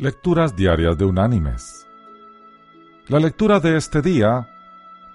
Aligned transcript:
Lecturas 0.00 0.54
Diarias 0.54 0.96
de 0.96 1.04
Unánimes. 1.04 1.84
La 3.08 3.18
lectura 3.18 3.58
de 3.58 3.76
este 3.76 4.00
día 4.00 4.48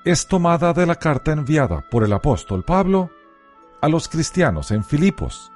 es 0.03 0.27
tomada 0.27 0.73
de 0.73 0.85
la 0.85 0.95
carta 0.95 1.31
enviada 1.31 1.85
por 1.89 2.03
el 2.03 2.11
apóstol 2.11 2.65
Pablo 2.65 3.09
a 3.79 3.87
los 3.87 4.09
cristianos 4.09 4.71
en 4.71 4.83
Filipos. 4.83 5.53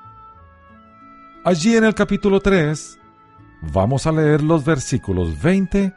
Allí 1.44 1.76
en 1.76 1.84
el 1.84 1.94
capítulo 1.94 2.40
3 2.40 3.02
vamos 3.74 4.08
a 4.08 4.14
leer 4.14 4.42
los 4.42 4.64
versículos 4.64 5.42
20 5.42 5.94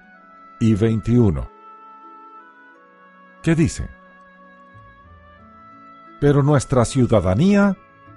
y 0.59 0.75
21, 0.75 1.49
que 3.45 3.55
dice, 3.55 3.89
Pero 6.21 6.43
nuestra 6.43 6.85
ciudadanía 6.85 7.77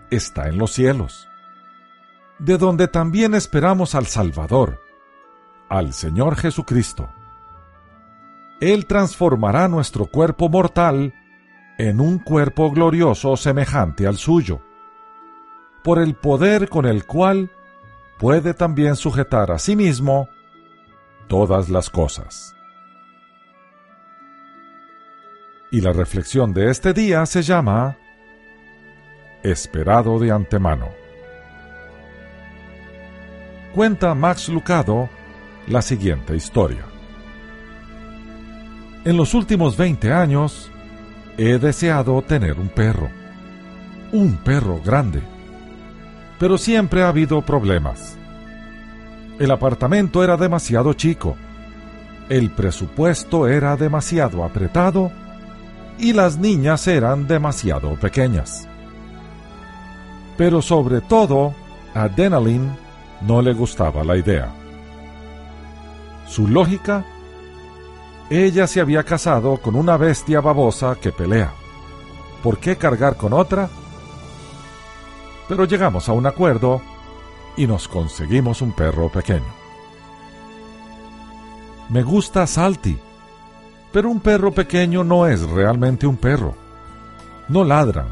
está 0.09 0.50
en 0.50 0.57
los 0.57 0.71
cielos, 0.71 1.27
de 2.39 2.57
donde 2.57 2.88
también 2.88 3.36
esperamos 3.36 3.93
al 3.93 4.07
Salvador 4.07 4.82
al 5.74 5.92
Señor 5.92 6.36
Jesucristo. 6.36 7.10
Él 8.62 8.86
transformará 8.86 9.68
nuestro 9.68 10.05
cuerpo 10.05 10.48
mortal 10.48 11.16
en 11.80 12.00
un 12.00 12.20
cuerpo 12.20 12.70
glorioso 12.70 13.36
semejante 13.38 14.05
al 14.05 14.17
suyo, 14.17 14.62
por 15.84 15.98
el 15.98 16.14
poder 16.14 16.70
con 16.70 16.86
el 16.86 17.08
cual 17.08 17.50
puede 18.20 18.54
también 18.54 18.95
sujetar 18.95 19.52
a 19.52 19.58
sí 19.58 19.76
mismo 19.76 20.30
todas 21.28 21.70
las 21.70 21.90
cosas. 21.90 22.55
Y 25.72 25.81
la 25.81 25.92
reflexión 25.92 26.53
de 26.53 26.70
este 26.70 26.94
día 26.94 27.26
se 27.26 27.42
llama 27.42 27.98
Esperado 29.42 30.20
de 30.20 30.30
antemano. 30.30 30.90
Cuenta 33.73 34.14
Max 34.14 34.50
Lucado 34.50 35.09
la 35.67 35.81
siguiente 35.81 36.35
historia. 36.35 36.85
En 39.05 39.17
los 39.17 39.33
últimos 39.33 39.78
20 39.78 40.11
años 40.11 40.72
he 41.38 41.58
deseado 41.58 42.22
tener 42.22 42.59
un 42.59 42.69
perro. 42.69 43.09
Un 44.11 44.38
perro 44.38 44.80
grande. 44.84 45.22
Pero 46.39 46.58
siempre 46.58 47.03
ha 47.03 47.09
habido 47.09 47.41
problemas. 47.41 48.17
El 49.39 49.52
apartamento 49.52 50.23
era 50.23 50.38
demasiado 50.38 50.94
chico. 50.94 51.36
El 52.30 52.52
presupuesto 52.52 53.47
era 53.47 53.75
demasiado 53.75 54.44
apretado 54.44 55.11
y 55.97 56.14
las 56.14 56.38
niñas 56.38 56.88
eran 56.88 57.28
demasiado 57.28 57.95
pequeñas. 57.95 58.67
Pero 60.38 60.61
sobre 60.61 61.02
todo, 61.02 61.53
a 61.94 62.08
Denalyn 62.08 62.72
no 63.22 63.41
le 63.41 63.53
gustaba 63.53 64.03
la 64.03 64.17
idea. 64.17 64.62
Su 66.27 66.47
lógica, 66.47 67.05
ella 68.29 68.67
se 68.67 68.79
había 68.81 69.03
casado 69.03 69.57
con 69.57 69.75
una 69.75 69.97
bestia 69.97 70.41
babosa 70.41 70.95
que 70.95 71.11
pelea. 71.11 71.53
¿Por 72.41 72.57
qué 72.57 72.77
cargar 72.77 73.16
con 73.16 73.33
otra? 73.33 73.69
Pero 75.47 75.66
llegamos 75.66 76.09
a 76.09 76.13
un 76.13 76.25
acuerdo 76.25 76.81
y 77.55 77.67
nos 77.67 77.88
conseguimos 77.88 78.61
un 78.61 78.71
perro 78.71 79.09
pequeño. 79.09 79.53
Me 81.89 82.01
gusta 82.01 82.47
Salty, 82.47 82.97
pero 83.91 84.09
un 84.09 84.19
perro 84.19 84.51
pequeño 84.51 85.03
no 85.03 85.27
es 85.27 85.47
realmente 85.47 86.07
un 86.07 86.17
perro. 86.17 86.55
No 87.49 87.63
ladran, 87.63 88.07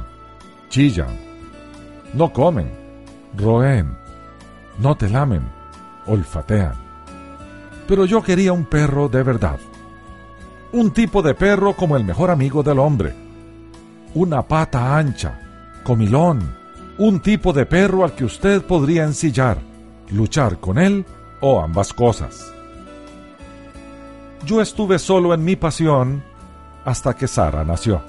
chillan, 0.70 1.18
no 2.14 2.32
comen, 2.32 2.70
roen, 3.38 3.98
no 4.78 4.96
te 4.96 5.10
lamen, 5.10 5.50
olfatean 6.06 6.91
pero 7.92 8.06
yo 8.06 8.24
quería 8.24 8.54
un 8.54 8.64
perro 8.64 9.10
de 9.10 9.22
verdad. 9.22 9.60
Un 10.72 10.92
tipo 10.92 11.22
de 11.22 11.34
perro 11.34 11.76
como 11.76 11.98
el 11.98 12.06
mejor 12.06 12.32
amigo 12.32 12.64
del 12.64 12.80
hombre. 12.80 13.14
Una 14.14 14.48
pata 14.48 14.98
ancha, 14.98 15.42
comilón, 15.84 16.56
un 16.98 17.20
tipo 17.20 17.52
de 17.52 17.66
perro 17.66 18.06
al 18.06 18.14
que 18.14 18.24
usted 18.24 18.64
podría 18.64 19.04
ensillar, 19.04 19.58
luchar 20.10 20.62
con 20.62 20.80
él 20.80 21.06
o 21.42 21.62
ambas 21.62 21.92
cosas. 21.92 22.54
Yo 24.46 24.62
estuve 24.62 24.98
solo 24.98 25.34
en 25.34 25.44
mi 25.44 25.58
pasión 25.58 26.24
hasta 26.86 27.14
que 27.14 27.28
Sara 27.28 27.66
nació. 27.66 28.02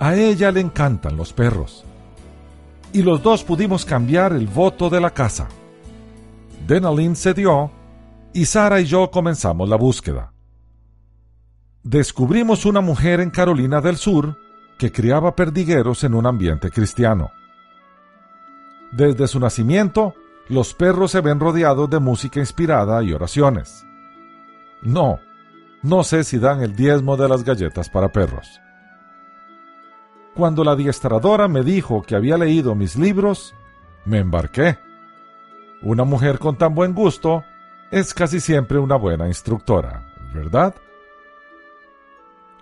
A 0.00 0.16
ella 0.16 0.50
le 0.50 0.58
encantan 0.58 1.16
los 1.16 1.32
perros. 1.32 1.84
Y 2.92 3.02
los 3.02 3.22
dos 3.22 3.44
pudimos 3.44 3.84
cambiar 3.84 4.32
el 4.32 4.48
voto 4.48 4.90
de 4.90 5.00
la 5.00 5.10
casa. 5.10 5.46
Denalyn 6.66 7.14
cedió 7.14 7.70
y 8.34 8.46
Sara 8.46 8.80
y 8.80 8.84
yo 8.84 9.10
comenzamos 9.12 9.68
la 9.68 9.76
búsqueda. 9.76 10.32
Descubrimos 11.84 12.66
una 12.66 12.80
mujer 12.80 13.20
en 13.20 13.30
Carolina 13.30 13.80
del 13.80 13.96
Sur 13.96 14.36
que 14.76 14.90
criaba 14.90 15.36
perdigueros 15.36 16.02
en 16.02 16.14
un 16.14 16.26
ambiente 16.26 16.70
cristiano. 16.70 17.30
Desde 18.90 19.28
su 19.28 19.38
nacimiento, 19.38 20.14
los 20.48 20.74
perros 20.74 21.12
se 21.12 21.20
ven 21.20 21.38
rodeados 21.38 21.88
de 21.88 22.00
música 22.00 22.40
inspirada 22.40 23.02
y 23.04 23.12
oraciones. 23.12 23.86
No, 24.82 25.20
no 25.82 26.02
sé 26.02 26.24
si 26.24 26.38
dan 26.38 26.60
el 26.60 26.74
diezmo 26.74 27.16
de 27.16 27.28
las 27.28 27.44
galletas 27.44 27.88
para 27.88 28.10
perros. 28.10 28.60
Cuando 30.34 30.64
la 30.64 30.72
adiestradora 30.72 31.46
me 31.46 31.62
dijo 31.62 32.02
que 32.02 32.16
había 32.16 32.36
leído 32.36 32.74
mis 32.74 32.96
libros, 32.96 33.54
me 34.04 34.18
embarqué. 34.18 34.76
Una 35.82 36.02
mujer 36.02 36.40
con 36.40 36.56
tan 36.56 36.74
buen 36.74 36.94
gusto 36.94 37.44
es 37.90 38.14
casi 38.14 38.40
siempre 38.40 38.78
una 38.78 38.96
buena 38.96 39.26
instructora, 39.26 40.06
¿verdad? 40.32 40.74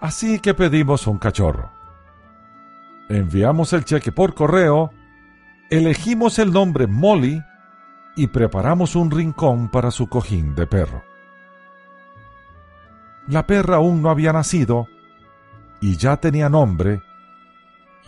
Así 0.00 0.40
que 0.40 0.54
pedimos 0.54 1.06
un 1.06 1.18
cachorro. 1.18 1.70
Enviamos 3.08 3.72
el 3.72 3.84
cheque 3.84 4.12
por 4.12 4.34
correo, 4.34 4.90
elegimos 5.70 6.38
el 6.38 6.52
nombre 6.52 6.86
Molly 6.86 7.42
y 8.16 8.26
preparamos 8.26 8.96
un 8.96 9.10
rincón 9.10 9.70
para 9.70 9.90
su 9.90 10.08
cojín 10.08 10.54
de 10.54 10.66
perro. 10.66 11.04
La 13.28 13.46
perra 13.46 13.76
aún 13.76 14.02
no 14.02 14.10
había 14.10 14.32
nacido 14.32 14.88
y 15.80 15.96
ya 15.96 16.16
tenía 16.16 16.48
nombre 16.48 17.02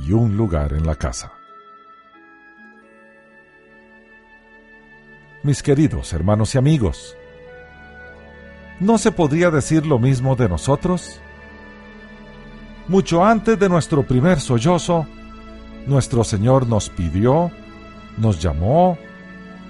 y 0.00 0.12
un 0.12 0.36
lugar 0.36 0.72
en 0.72 0.86
la 0.86 0.96
casa. 0.96 1.32
Mis 5.44 5.62
queridos 5.62 6.12
hermanos 6.14 6.54
y 6.54 6.58
amigos. 6.58 7.16
¿No 8.80 8.96
se 8.96 9.12
podría 9.12 9.50
decir 9.50 9.86
lo 9.86 9.98
mismo 9.98 10.34
de 10.34 10.48
nosotros? 10.48 11.20
Mucho 12.88 13.24
antes 13.24 13.58
de 13.58 13.68
nuestro 13.68 14.02
primer 14.04 14.40
sollozo, 14.40 15.06
nuestro 15.86 16.24
Señor 16.24 16.66
nos 16.66 16.88
pidió, 16.88 17.50
nos 18.16 18.40
llamó 18.40 18.98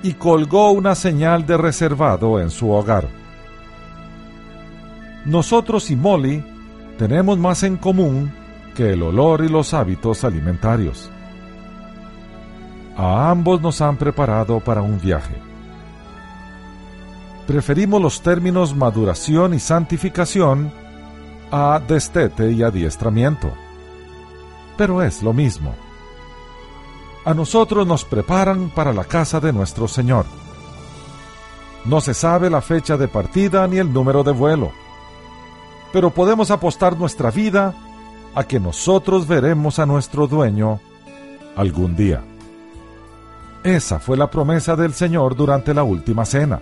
y 0.05 0.15
colgó 0.15 0.71
una 0.71 0.95
señal 0.95 1.45
de 1.45 1.57
reservado 1.57 2.41
en 2.41 2.51
su 2.51 2.71
hogar. 2.71 3.09
Nosotros 5.25 5.91
y 5.91 5.97
Molly 5.97 6.45
tenemos 6.99 7.37
más 7.37 7.65
en 7.65 7.79
común 7.79 8.33
que 8.77 8.93
el 8.93 9.03
olor 9.03 9.45
y 9.45 9.49
los 9.49 9.75
hábitos 9.75 10.23
alimentarios. 10.23 11.11
A 12.97 13.29
ambos 13.29 13.61
nos 13.61 13.81
han 13.81 13.97
preparado 13.97 14.61
para 14.61 14.81
un 14.81 15.01
viaje 15.01 15.54
preferimos 17.47 18.01
los 18.01 18.21
términos 18.23 18.75
maduración 18.75 19.55
y 19.55 19.59
santificación 19.59 20.73
a 21.51 21.81
destete 21.87 22.53
y 22.53 22.63
adiestramiento. 22.63 23.53
Pero 24.77 25.03
es 25.03 25.23
lo 25.23 25.33
mismo. 25.33 25.75
A 27.25 27.33
nosotros 27.33 27.87
nos 27.87 28.05
preparan 28.05 28.71
para 28.71 28.93
la 28.93 29.05
casa 29.05 29.41
de 29.41 29.53
nuestro 29.53 29.89
Señor. 29.89 30.27
No 31.85 32.01
se 32.01 32.15
sabe 32.15 32.51
la 32.51 32.61
fecha 32.61 32.97
de 32.97 33.09
partida 33.09 33.67
ni 33.67 33.79
el 33.79 33.93
número 33.93 34.25
de 34.25 34.33
vuelo, 34.33 34.73
pero 35.93 36.11
podemos 36.11 36.51
apostar 36.51 36.97
nuestra 36.99 37.31
vida 37.31 37.75
a 38.35 38.45
que 38.45 38.59
nosotros 38.59 39.27
veremos 39.27 39.79
a 39.79 39.87
nuestro 39.87 40.27
dueño 40.27 40.81
algún 41.57 41.95
día. 41.95 42.23
Esa 43.63 43.99
fue 43.99 44.17
la 44.17 44.31
promesa 44.31 44.77
del 44.77 44.93
Señor 44.93 45.37
durante 45.37 45.73
la 45.73 45.85
última 45.85 46.25
cena. 46.25 46.61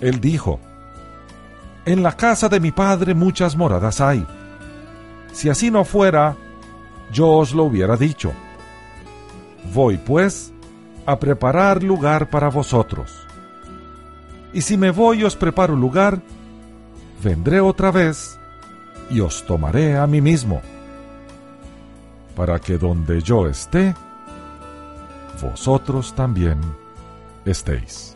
Él 0.00 0.20
dijo, 0.20 0.60
En 1.84 2.02
la 2.02 2.12
casa 2.12 2.48
de 2.48 2.60
mi 2.60 2.72
padre 2.72 3.14
muchas 3.14 3.56
moradas 3.56 4.00
hay. 4.00 4.26
Si 5.32 5.48
así 5.48 5.70
no 5.70 5.84
fuera, 5.84 6.36
yo 7.12 7.30
os 7.30 7.54
lo 7.54 7.64
hubiera 7.64 7.96
dicho. 7.96 8.32
Voy, 9.72 9.96
pues, 9.96 10.52
a 11.06 11.18
preparar 11.18 11.82
lugar 11.82 12.30
para 12.30 12.48
vosotros. 12.48 13.26
Y 14.52 14.62
si 14.62 14.76
me 14.76 14.90
voy 14.90 15.20
y 15.20 15.24
os 15.24 15.36
preparo 15.36 15.76
lugar, 15.76 16.20
vendré 17.22 17.60
otra 17.60 17.90
vez 17.90 18.38
y 19.10 19.20
os 19.20 19.44
tomaré 19.44 19.96
a 19.96 20.06
mí 20.06 20.20
mismo, 20.20 20.60
para 22.34 22.58
que 22.58 22.78
donde 22.78 23.22
yo 23.22 23.46
esté, 23.46 23.94
vosotros 25.40 26.14
también 26.14 26.58
estéis. 27.44 28.15